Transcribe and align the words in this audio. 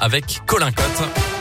avec 0.00 0.42
Colin 0.46 0.70
Cotte. 0.70 1.31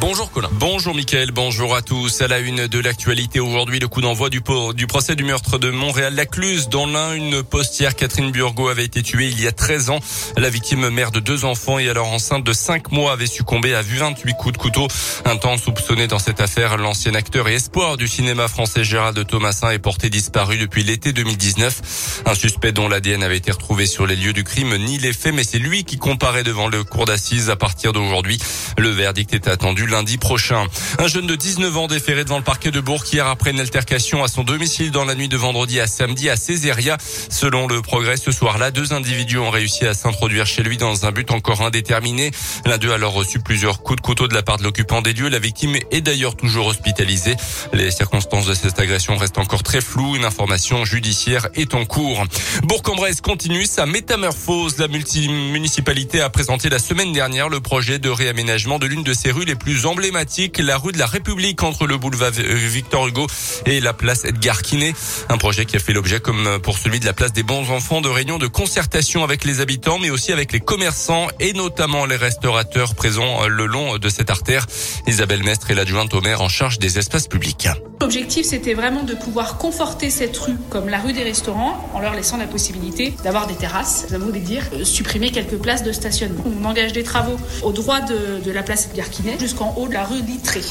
Bonjour 0.00 0.32
Colin. 0.32 0.48
Bonjour 0.52 0.94
Mickaël, 0.94 1.30
bonjour 1.30 1.76
à 1.76 1.82
tous. 1.82 2.22
À 2.22 2.26
la 2.26 2.38
une 2.38 2.66
de 2.66 2.78
l'actualité 2.78 3.38
aujourd'hui, 3.38 3.78
le 3.78 3.86
coup 3.86 4.00
d'envoi 4.00 4.30
du, 4.30 4.40
procès 4.40 5.14
du 5.14 5.24
meurtre 5.24 5.58
de 5.58 5.68
Montréal-Lacluse. 5.70 6.70
Dans 6.70 6.86
l'un, 6.86 7.12
une 7.12 7.42
postière, 7.42 7.94
Catherine 7.94 8.32
Burgot, 8.32 8.68
avait 8.68 8.86
été 8.86 9.02
tuée 9.02 9.28
il 9.28 9.38
y 9.38 9.46
a 9.46 9.52
13 9.52 9.90
ans. 9.90 10.00
La 10.38 10.48
victime, 10.48 10.88
mère 10.88 11.10
de 11.10 11.20
deux 11.20 11.44
enfants 11.44 11.78
et 11.78 11.90
alors 11.90 12.10
enceinte 12.10 12.44
de 12.44 12.52
5 12.54 12.92
mois, 12.92 13.12
avait 13.12 13.26
succombé 13.26 13.74
à 13.74 13.82
28 13.82 14.32
coups 14.38 14.54
de 14.54 14.58
couteau. 14.58 14.88
Un 15.26 15.36
temps 15.36 15.58
soupçonné 15.58 16.06
dans 16.06 16.18
cette 16.18 16.40
affaire, 16.40 16.78
l'ancien 16.78 17.14
acteur 17.14 17.48
et 17.48 17.54
espoir 17.56 17.98
du 17.98 18.08
cinéma 18.08 18.48
français 18.48 18.84
Gérald 18.84 19.26
Thomasin 19.26 19.70
est 19.70 19.78
porté 19.78 20.08
disparu 20.08 20.56
depuis 20.56 20.82
l'été 20.82 21.12
2019. 21.12 22.22
Un 22.24 22.34
suspect 22.34 22.72
dont 22.72 22.88
l'ADN 22.88 23.22
avait 23.22 23.36
été 23.36 23.52
retrouvé 23.52 23.84
sur 23.84 24.06
les 24.06 24.16
lieux 24.16 24.32
du 24.32 24.44
crime 24.44 24.74
nie 24.76 24.96
les 24.96 25.12
faits, 25.12 25.34
mais 25.34 25.44
c'est 25.44 25.58
lui 25.58 25.84
qui 25.84 25.98
comparaît 25.98 26.42
devant 26.42 26.68
le 26.68 26.84
cour 26.84 27.04
d'assises 27.04 27.50
à 27.50 27.56
partir 27.56 27.92
d'aujourd'hui. 27.92 28.38
Le 28.78 28.88
verdict 28.88 29.34
est 29.34 29.46
attendu 29.46 29.89
lundi 29.90 30.16
prochain. 30.16 30.66
Un 30.98 31.08
jeune 31.08 31.26
de 31.26 31.34
19 31.34 31.76
ans 31.76 31.86
déféré 31.86 32.24
devant 32.24 32.38
le 32.38 32.44
parquet 32.44 32.70
de 32.70 32.80
Bourg 32.80 33.04
hier 33.12 33.26
après 33.26 33.50
une 33.50 33.60
altercation 33.60 34.24
à 34.24 34.28
son 34.28 34.44
domicile 34.44 34.90
dans 34.90 35.04
la 35.04 35.14
nuit 35.14 35.28
de 35.28 35.36
vendredi 35.36 35.80
à 35.80 35.86
samedi 35.86 36.30
à 36.30 36.36
Césaria. 36.36 36.96
Selon 37.28 37.66
le 37.66 37.82
progrès, 37.82 38.16
ce 38.16 38.32
soir-là, 38.32 38.70
deux 38.70 38.92
individus 38.92 39.38
ont 39.38 39.50
réussi 39.50 39.86
à 39.86 39.94
s'introduire 39.94 40.46
chez 40.46 40.62
lui 40.62 40.76
dans 40.76 41.06
un 41.06 41.12
but 41.12 41.30
encore 41.30 41.62
indéterminé. 41.62 42.30
L'un 42.64 42.78
d'eux 42.78 42.92
a 42.92 42.94
alors 42.94 43.12
reçu 43.12 43.40
plusieurs 43.40 43.82
coups 43.82 43.96
de 43.96 44.00
couteau 44.02 44.28
de 44.28 44.34
la 44.34 44.42
part 44.42 44.58
de 44.58 44.62
l'occupant 44.62 45.02
des 45.02 45.12
lieux. 45.12 45.28
La 45.28 45.38
victime 45.38 45.76
est 45.90 46.00
d'ailleurs 46.00 46.36
toujours 46.36 46.66
hospitalisée. 46.66 47.34
Les 47.72 47.90
circonstances 47.90 48.46
de 48.46 48.54
cette 48.54 48.78
agression 48.78 49.16
restent 49.16 49.38
encore 49.38 49.62
très 49.62 49.80
floues. 49.80 50.16
Une 50.16 50.24
information 50.24 50.84
judiciaire 50.84 51.48
est 51.54 51.74
en 51.74 51.84
cours. 51.84 52.24
Bourg-en-Bresse 52.64 53.20
continue 53.20 53.64
sa 53.64 53.86
métamorphose. 53.86 54.78
La 54.78 54.88
municipalité 54.88 56.20
a 56.20 56.30
présenté 56.30 56.68
la 56.68 56.78
semaine 56.78 57.12
dernière 57.12 57.48
le 57.48 57.60
projet 57.60 57.98
de 57.98 58.08
réaménagement 58.08 58.78
de 58.78 58.86
l'une 58.86 59.02
de 59.02 59.14
ses 59.14 59.30
rues 59.30 59.44
les 59.44 59.54
plus 59.54 59.79
emblématique, 59.86 60.58
la 60.58 60.76
rue 60.76 60.92
de 60.92 60.98
la 60.98 61.06
République 61.06 61.62
entre 61.62 61.86
le 61.86 61.96
boulevard 61.96 62.30
Victor 62.30 63.06
Hugo 63.06 63.26
et 63.66 63.80
la 63.80 63.92
place 63.92 64.24
Edgar 64.24 64.62
Quinet. 64.62 64.94
Un 65.28 65.38
projet 65.38 65.64
qui 65.64 65.76
a 65.76 65.78
fait 65.78 65.92
l'objet, 65.92 66.20
comme 66.20 66.58
pour 66.62 66.78
celui 66.78 67.00
de 67.00 67.06
la 67.06 67.12
place 67.12 67.32
des 67.32 67.42
bons 67.42 67.70
enfants, 67.70 68.00
de 68.00 68.08
réunions 68.08 68.38
de 68.38 68.46
concertation 68.46 69.24
avec 69.24 69.44
les 69.44 69.60
habitants, 69.60 69.98
mais 69.98 70.10
aussi 70.10 70.32
avec 70.32 70.52
les 70.52 70.60
commerçants 70.60 71.28
et 71.40 71.52
notamment 71.52 72.06
les 72.06 72.16
restaurateurs 72.16 72.94
présents 72.94 73.46
le 73.46 73.66
long 73.66 73.98
de 73.98 74.08
cette 74.08 74.30
artère. 74.30 74.66
Isabelle 75.06 75.42
Mestre 75.42 75.70
est 75.70 75.74
l'adjointe 75.74 76.14
au 76.14 76.20
maire 76.20 76.40
en 76.40 76.48
charge 76.48 76.78
des 76.78 76.98
espaces 76.98 77.28
publics. 77.28 77.68
L'objectif, 78.00 78.46
c'était 78.46 78.72
vraiment 78.72 79.02
de 79.02 79.14
pouvoir 79.14 79.58
conforter 79.58 80.08
cette 80.08 80.34
rue 80.38 80.56
comme 80.70 80.88
la 80.88 80.98
rue 80.98 81.12
des 81.12 81.22
restaurants 81.22 81.86
en 81.92 82.00
leur 82.00 82.14
laissant 82.14 82.38
la 82.38 82.46
possibilité 82.46 83.12
d'avoir 83.24 83.46
des 83.46 83.54
terrasses, 83.54 84.06
ça 84.08 84.16
veut 84.16 84.32
dire 84.38 84.62
euh, 84.72 84.84
supprimer 84.84 85.30
quelques 85.30 85.58
places 85.58 85.82
de 85.82 85.92
stationnement. 85.92 86.42
On 86.46 86.64
engage 86.64 86.94
des 86.94 87.02
travaux 87.02 87.36
au 87.62 87.72
droit 87.72 88.00
de, 88.00 88.50
la 88.50 88.62
place 88.62 88.86
Edgar 88.86 89.10
Quinet 89.10 89.38
jusqu'en 89.38 89.74
haut 89.76 89.86
de 89.86 89.92
la 89.92 90.04
rue 90.04 90.22
Littré. 90.22 90.62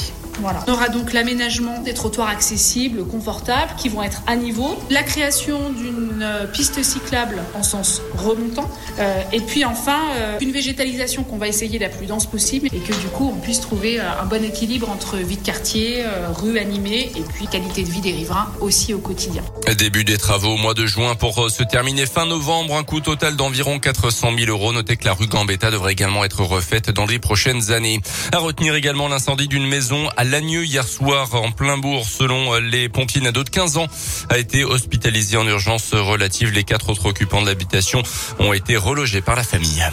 Voilà. 0.42 0.64
On 0.68 0.74
aura 0.74 0.90
donc 0.90 1.14
l'aménagement 1.14 1.82
des 1.82 1.94
trottoirs 1.94 2.30
accessibles, 2.30 3.06
confortables, 3.06 3.72
qui 3.78 3.90
vont 3.90 4.04
être 4.04 4.22
à 4.28 4.36
niveau, 4.36 4.78
la 4.90 5.04
création 5.04 5.70
d'une 5.70 6.22
euh, 6.22 6.46
piste 6.46 6.82
cyclable 6.84 7.38
en 7.56 7.64
sens 7.64 8.02
remontant, 8.18 8.70
euh, 9.00 9.22
et 9.34 9.42
puis 9.42 9.66
enfin 9.66 10.00
euh, 10.18 10.38
une 10.42 10.52
végétalisation 10.52 11.24
qu'on 11.24 11.38
va 11.38 11.48
essayer 11.48 11.80
la 11.80 11.90
plus 11.90 12.06
dense 12.06 12.26
possible 12.26 12.68
et 12.68 12.80
que 12.80 12.94
du 12.94 13.08
coup 13.08 13.32
on 13.34 13.40
puisse 13.40 13.62
trouver 13.62 14.00
un 14.00 14.26
bon 14.26 14.44
équilibre 14.44 14.90
entre 14.90 15.18
vie 15.18 15.38
de 15.38 15.46
quartier, 15.46 16.04
rue 16.36 16.58
animée 16.58 17.12
et 17.16 17.22
puis 17.22 17.48
qualité 17.48 17.84
de 17.84 17.90
vie 17.90 18.02
des 18.02 18.12
riverains 18.12 18.52
aussi 18.62 18.94
au 18.94 19.00
quotidien. 19.00 19.44
Début 19.78 20.04
des 20.04 20.18
travaux 20.18 20.54
au 20.54 20.58
mois 20.58 20.74
de 20.74 20.86
juin 20.86 21.16
pour 21.16 21.50
se 21.50 21.64
terminer 21.64 22.06
fin 22.06 22.26
novembre, 22.26 22.76
un 22.76 22.84
coût 22.84 23.02
total 23.02 23.36
d'environ 23.36 23.80
400 23.80 24.32
000 24.38 24.50
euros. 24.50 24.74
Notez 24.74 24.98
que 24.98 25.06
la 25.06 25.14
rue 25.14 25.28
Gambetta 25.28 25.72
devrait 25.72 25.94
également 25.94 26.24
être 26.24 26.44
refaite 26.44 26.90
dans 26.90 27.06
les 27.06 27.20
prochaines 27.20 27.72
années. 27.72 28.02
À 28.32 28.40
retenir 28.40 28.76
également 28.76 29.08
l'incendie 29.08 29.48
d'une 29.48 29.68
maison 29.68 30.10
à 30.18 30.24
Lagneux 30.30 30.64
hier 30.64 30.88
soir 30.88 31.34
en 31.34 31.52
plein 31.52 31.80
bourg. 31.80 32.06
Selon 32.08 32.54
les 32.60 32.88
pompiers, 32.88 33.26
ado 33.26 33.44
de 33.44 33.50
15 33.50 33.78
ans 33.78 33.88
a 34.30 34.38
été 34.38 34.64
hospitalisé 34.64 35.38
en 35.38 35.48
urgence 35.48 35.96
relative. 35.96 36.52
Les 36.52 36.64
quatre 36.64 36.90
autres 36.90 37.08
occupants 37.08 37.42
de 37.42 37.48
l'habitation 37.48 38.04
ont 38.38 38.54
été 38.54 38.78
relogés 38.78 39.22
par 39.22 39.36
la 39.36 39.44
famille. 39.44 39.84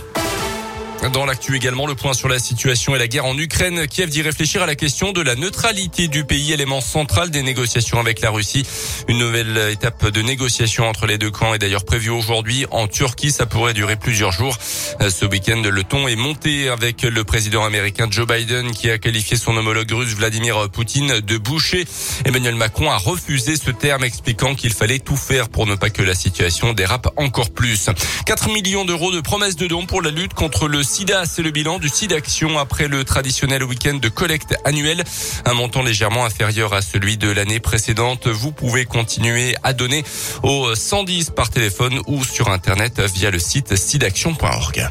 Dans 1.12 1.24
l'actu 1.24 1.54
également, 1.54 1.86
le 1.86 1.94
point 1.94 2.14
sur 2.14 2.28
la 2.28 2.38
situation 2.38 2.96
et 2.96 2.98
la 2.98 3.06
guerre 3.06 3.26
en 3.26 3.38
Ukraine. 3.38 3.86
Kiev 3.86 4.10
dit 4.10 4.22
réfléchir 4.22 4.62
à 4.62 4.66
la 4.66 4.74
question 4.74 5.12
de 5.12 5.20
la 5.20 5.36
neutralité 5.36 6.08
du 6.08 6.24
pays, 6.24 6.52
élément 6.52 6.80
central 6.80 7.30
des 7.30 7.42
négociations 7.42 8.00
avec 8.00 8.20
la 8.20 8.30
Russie. 8.30 8.66
Une 9.06 9.18
nouvelle 9.18 9.56
étape 9.70 10.08
de 10.08 10.22
négociation 10.22 10.88
entre 10.88 11.06
les 11.06 11.16
deux 11.16 11.30
camps 11.30 11.54
est 11.54 11.58
d'ailleurs 11.58 11.84
prévue 11.84 12.10
aujourd'hui 12.10 12.66
en 12.72 12.88
Turquie. 12.88 13.30
Ça 13.30 13.46
pourrait 13.46 13.72
durer 13.72 13.96
plusieurs 13.96 14.32
jours. 14.32 14.58
Ce 14.60 15.24
week-end, 15.24 15.62
le 15.62 15.84
ton 15.84 16.08
est 16.08 16.16
monté 16.16 16.68
avec 16.68 17.02
le 17.02 17.24
président 17.24 17.64
américain 17.64 18.08
Joe 18.10 18.26
Biden 18.26 18.72
qui 18.72 18.90
a 18.90 18.98
qualifié 18.98 19.36
son 19.36 19.56
homologue 19.56 19.92
russe 19.92 20.14
Vladimir 20.14 20.68
Poutine 20.70 21.20
de 21.20 21.38
boucher. 21.38 21.84
Emmanuel 22.24 22.56
Macron 22.56 22.90
a 22.90 22.96
refusé 22.96 23.56
ce 23.56 23.70
terme 23.70 24.02
expliquant 24.02 24.54
qu'il 24.54 24.72
fallait 24.72 24.98
tout 24.98 25.16
faire 25.16 25.50
pour 25.50 25.66
ne 25.66 25.76
pas 25.76 25.90
que 25.90 26.02
la 26.02 26.14
situation 26.14 26.72
dérape 26.72 27.08
encore 27.16 27.50
plus. 27.50 27.90
4 28.26 28.48
millions 28.48 28.84
d'euros 28.84 29.12
de 29.12 29.20
promesses 29.20 29.56
de 29.56 29.68
dons 29.68 29.86
pour 29.86 30.02
la 30.02 30.10
lutte 30.10 30.34
contre 30.34 30.66
le 30.66 30.82
SIDA, 30.86 31.24
c'est 31.26 31.42
le 31.42 31.50
bilan 31.50 31.78
du 31.78 31.88
SIDAction 31.88 32.58
après 32.58 32.86
le 32.86 33.02
traditionnel 33.02 33.64
week-end 33.64 33.94
de 33.94 34.08
collecte 34.08 34.54
annuel. 34.64 35.02
Un 35.44 35.52
montant 35.52 35.82
légèrement 35.82 36.24
inférieur 36.24 36.72
à 36.72 36.80
celui 36.80 37.16
de 37.16 37.28
l'année 37.28 37.58
précédente. 37.58 38.28
Vous 38.28 38.52
pouvez 38.52 38.84
continuer 38.84 39.56
à 39.64 39.72
donner 39.72 40.04
au 40.44 40.74
110 40.74 41.30
par 41.30 41.50
téléphone 41.50 42.00
ou 42.06 42.24
sur 42.24 42.48
Internet 42.50 43.00
via 43.00 43.30
le 43.30 43.40
site 43.40 43.76
sidaction.org. 43.76 44.88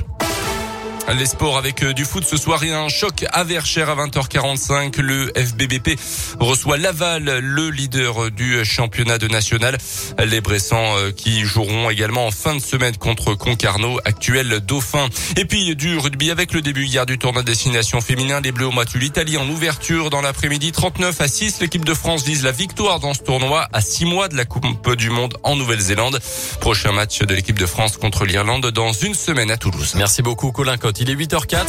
Les 1.14 1.28
sports 1.28 1.58
avec 1.58 1.84
euh, 1.84 1.94
du 1.94 2.04
foot 2.04 2.26
ce 2.26 2.36
soir 2.36 2.64
et 2.64 2.74
un 2.74 2.90
choc 2.90 3.26
à 3.32 3.44
Verchères 3.44 3.90
à 3.90 3.96
20h45. 3.96 5.00
Le 5.00 5.32
FBBP 5.36 6.00
reçoit 6.40 6.78
Laval, 6.78 7.40
le 7.40 7.70
leader 7.70 8.32
du 8.32 8.66
championnat 8.66 9.20
de 9.20 9.28
national. 9.28 9.78
Les 10.26 10.42
Bressans 10.42 10.98
euh, 10.98 11.12
qui 11.12 11.42
joueront 11.42 11.92
également 11.92 12.26
en 12.26 12.32
fin 12.32 12.56
de 12.56 12.60
semaine 12.60 12.98
contre 12.98 13.36
Concarneau, 13.36 14.00
actuel 14.04 14.60
dauphin. 14.62 15.08
Et 15.38 15.46
puis 15.46 15.76
du 15.76 15.96
rugby 15.98 16.32
avec 16.32 16.54
le 16.54 16.62
début 16.62 16.86
hier 16.86 17.06
du 17.06 17.20
tournoi 17.20 17.44
destination 17.44 18.02
féminin. 18.02 18.42
Les 18.42 18.52
Bleus 18.52 18.68
ont 18.68 18.74
battu 18.74 18.98
l'Italie 18.98 19.38
en 19.38 19.48
ouverture 19.48 20.10
dans 20.10 20.22
l'après-midi 20.22 20.72
39 20.72 21.22
à 21.22 21.28
6. 21.28 21.62
L'équipe 21.62 21.86
de 21.86 21.94
France 21.94 22.26
vise 22.26 22.44
la 22.44 22.52
victoire 22.52 23.00
dans 23.00 23.14
ce 23.14 23.22
tournoi 23.22 23.68
à 23.72 23.82
6 23.82 24.06
mois 24.06 24.28
de 24.28 24.36
la 24.36 24.46
Coupe 24.46 24.96
du 24.96 25.12
Monde 25.12 25.38
en 25.44 25.56
Nouvelle-Zélande. 25.56 26.20
Prochain 26.60 26.92
match 26.92 27.20
de 27.20 27.34
l'équipe 27.36 27.60
de 27.60 27.68
France 27.68 27.96
contre 27.98 28.26
l'Irlande 28.26 28.72
dans 28.72 28.92
une 28.92 29.14
semaine 29.14 29.52
à 29.52 29.58
Toulouse. 29.58 29.94
Merci 29.96 30.24
beaucoup 30.24 30.52
Colin 30.52 30.78
Cotte. 30.78 30.95
Il 31.00 31.10
est 31.10 31.16
8h04. 31.16 31.66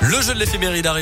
Le 0.00 0.20
jeu 0.20 0.34
de 0.34 0.38
l'éphéméride 0.38 0.86
arrive. 0.86 0.92